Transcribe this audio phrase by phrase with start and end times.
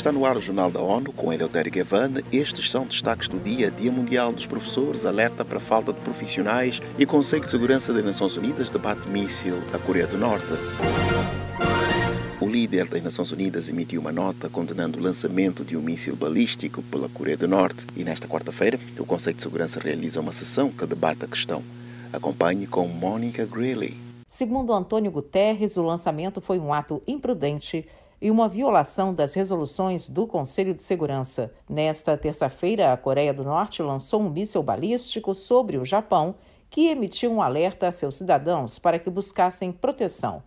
[0.00, 2.22] Está no ar o Jornal da ONU com Eleutério Gavan.
[2.32, 3.70] Estes são destaques do dia.
[3.70, 8.02] Dia Mundial dos Professores alerta para a falta de profissionais e Conselho de Segurança das
[8.02, 10.46] Nações Unidas debate míssil à Coreia do Norte.
[12.40, 16.82] O líder das Nações Unidas emitiu uma nota condenando o lançamento de um míssil balístico
[16.84, 20.86] pela Coreia do Norte e nesta quarta-feira o Conselho de Segurança realiza uma sessão que
[20.86, 21.62] debate a questão.
[22.10, 23.98] Acompanhe com Monica Greeley.
[24.26, 27.86] Segundo Antônio Guterres, o lançamento foi um ato imprudente
[28.20, 31.50] e uma violação das resoluções do Conselho de Segurança.
[31.68, 36.34] Nesta terça-feira, a Coreia do Norte lançou um míssil balístico sobre o Japão,
[36.68, 40.42] que emitiu um alerta a seus cidadãos para que buscassem proteção.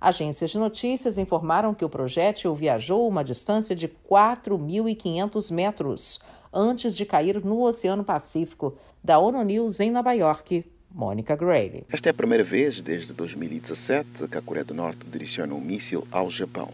[0.00, 6.18] Agências de notícias informaram que o projétil viajou uma distância de 4.500 metros
[6.52, 10.64] antes de cair no Oceano Pacífico, da ONU News em Nova York.
[10.94, 11.84] Mônica Gray.
[11.90, 16.06] Esta é a primeira vez desde 2017 que a Coreia do Norte direciona um míssil
[16.10, 16.68] ao Japão.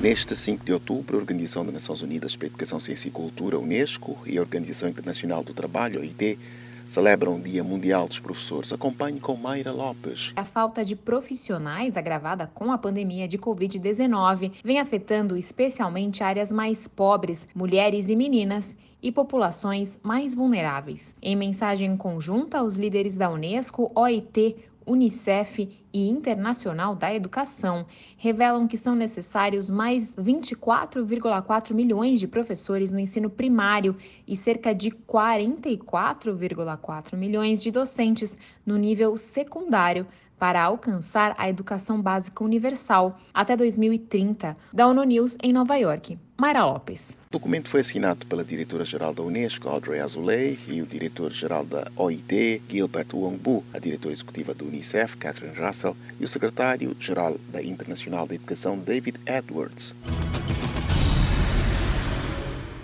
[0.00, 3.58] Neste 5 de outubro, a Organização das Nações Unidas para a Educação, Ciência e Cultura,
[3.58, 6.38] Unesco, e a Organização Internacional do Trabalho, OIT,
[6.88, 8.72] celebram o Dia Mundial dos Professores.
[8.72, 10.32] Acompanhe com Mayra Lopes.
[10.36, 16.86] A falta de profissionais, agravada com a pandemia de Covid-19, vem afetando especialmente áreas mais
[16.86, 21.12] pobres, mulheres e meninas, e populações mais vulneráveis.
[21.20, 24.54] Em mensagem conjunta, os líderes da Unesco, OIT,
[24.86, 27.84] Unicef e Internacional da Educação
[28.16, 34.90] revelam que são necessários mais 24,4 milhões de professores no ensino primário e cerca de
[34.90, 40.06] 44,4 milhões de docentes no nível secundário
[40.38, 46.16] para alcançar a educação básica universal até 2030, da ONU News em Nova York.
[46.40, 47.18] Mayra Lopes.
[47.28, 52.62] O documento foi assinado pela diretora-geral da Unesco, Audrey Azoulay, e o diretor-geral da OIT,
[52.68, 55.77] Gilbert Wongbu, a diretora executiva do Unicef, Catherine Russell,
[56.18, 59.94] e o secretário-geral da Internacional da Educação, David Edwards.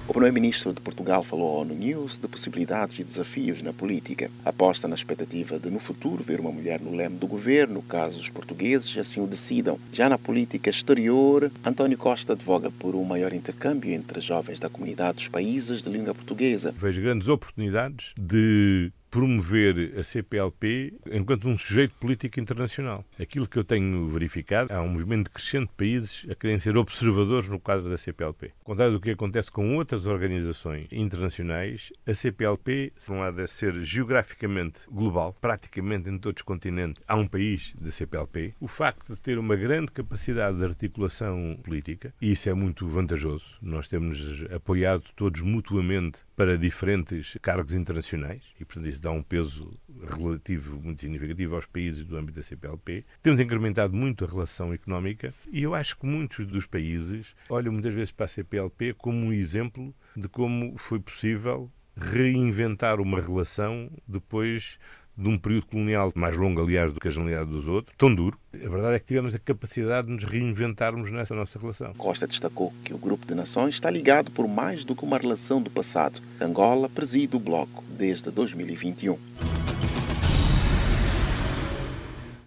[0.07, 4.31] O primeiro-ministro de Portugal falou à ONU News de possibilidades e desafios na política.
[4.45, 8.29] Aposta na expectativa de, no futuro, ver uma mulher no leme do governo, caso os
[8.29, 9.79] portugueses assim o decidam.
[9.93, 15.17] Já na política exterior, António Costa advoga por um maior intercâmbio entre jovens da comunidade
[15.17, 16.75] dos países de língua portuguesa.
[16.77, 23.05] Vejo grandes oportunidades de promover a CPLP enquanto um sujeito político internacional.
[23.17, 27.49] Aquilo que eu tenho verificado, há um movimento crescente de países a querem ser observadores
[27.49, 28.47] no quadro da CPLP.
[28.47, 33.47] Ao contrário do que acontece com outras organizações internacionais, a CPLP, se não há de
[33.47, 39.15] ser geograficamente global, praticamente em todos os continentes há um país da CPLP, o facto
[39.15, 44.45] de ter uma grande capacidade de articulação política, e isso é muito vantajoso, nós temos
[44.53, 49.79] apoiado todos mutuamente para diferentes cargos internacionais e, portanto, isso dá um peso
[50.19, 53.05] relativo muito significativo aos países do âmbito da CPLP.
[53.23, 57.95] Temos incrementado muito a relação económica e eu acho que muitos dos países olham muitas
[57.95, 64.79] vezes para a CPLP como um exemplo de como foi possível reinventar uma relação depois
[65.17, 68.39] de um período colonial mais longo, aliás, do que a genialidade dos outros, tão duro.
[68.53, 71.93] A verdade é que tivemos a capacidade de nos reinventarmos nessa nossa relação.
[71.95, 75.61] Costa destacou que o Grupo de Nações está ligado por mais do que uma relação
[75.61, 76.21] do passado.
[76.41, 79.19] Angola preside o bloco desde 2021.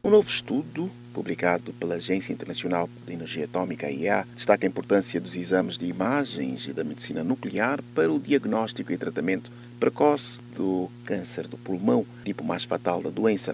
[0.07, 5.35] Um novo estudo, publicado pela Agência Internacional de Energia Atômica, AIEA, destaca a importância dos
[5.35, 11.45] exames de imagens e da medicina nuclear para o diagnóstico e tratamento precoce do câncer
[11.49, 13.53] do pulmão, tipo mais fatal da doença.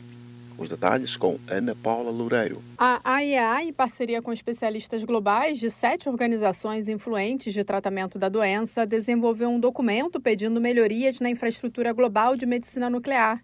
[0.55, 2.61] Os detalhes com Ana Paula Loureiro.
[2.77, 8.85] A AIEA, em parceria com especialistas globais de sete organizações influentes de tratamento da doença,
[8.85, 13.41] desenvolveu um documento pedindo melhorias na infraestrutura global de medicina nuclear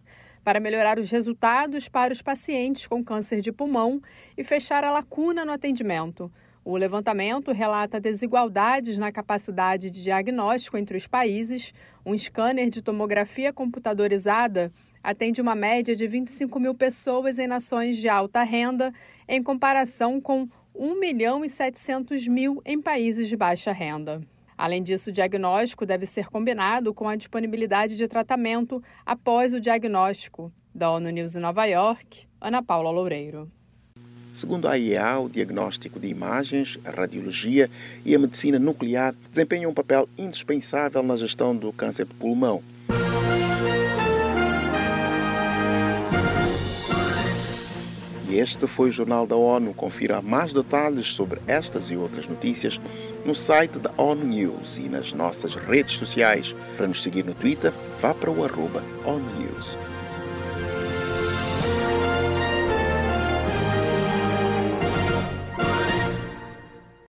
[0.50, 4.02] para melhorar os resultados para os pacientes com câncer de pulmão
[4.36, 6.32] e fechar a lacuna no atendimento.
[6.66, 11.72] O levantamento relata desigualdades na capacidade de diagnóstico entre os países.
[12.04, 14.72] Um scanner de tomografia computadorizada
[15.04, 18.92] atende uma média de 25 mil pessoas em nações de alta renda,
[19.28, 24.20] em comparação com 1 milhão e 700 mil em países de baixa renda.
[24.60, 30.52] Além disso, o diagnóstico deve ser combinado com a disponibilidade de tratamento após o diagnóstico.
[30.76, 33.50] Da ONU News em Nova York, Ana Paula Loureiro.
[34.34, 37.70] Segundo a IEA, o diagnóstico de imagens, a radiologia
[38.06, 42.62] e a medicina nuclear desempenham um papel indispensável na gestão do câncer de pulmão.
[48.30, 49.74] E este foi o Jornal da ONU.
[49.74, 52.80] Confira mais detalhes sobre estas e outras notícias
[53.26, 56.56] no site da ONU News e nas nossas redes sociais.
[56.78, 59.76] Para nos seguir no Twitter, vá para o arroba ONU News.